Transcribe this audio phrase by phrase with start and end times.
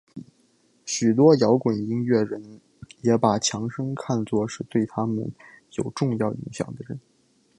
[0.83, 2.59] 许多摇滚音乐人
[3.03, 5.31] 也把强生看作是对他们
[5.73, 6.99] 有重要影响的人。